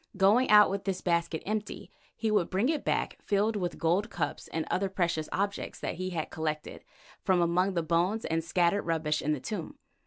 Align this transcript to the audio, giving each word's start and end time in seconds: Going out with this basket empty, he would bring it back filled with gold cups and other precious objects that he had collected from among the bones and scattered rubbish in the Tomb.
Going 0.17 0.49
out 0.49 0.71
with 0.71 0.85
this 0.85 0.99
basket 0.99 1.43
empty, 1.45 1.91
he 2.15 2.31
would 2.31 2.49
bring 2.49 2.69
it 2.69 2.83
back 2.83 3.19
filled 3.23 3.55
with 3.55 3.77
gold 3.77 4.09
cups 4.09 4.47
and 4.47 4.65
other 4.71 4.89
precious 4.89 5.29
objects 5.31 5.79
that 5.79 5.93
he 5.93 6.09
had 6.09 6.31
collected 6.31 6.83
from 7.23 7.39
among 7.39 7.75
the 7.75 7.83
bones 7.83 8.25
and 8.25 8.43
scattered 8.43 8.81
rubbish 8.87 9.21
in 9.21 9.33
the 9.33 9.39
Tomb. 9.39 9.77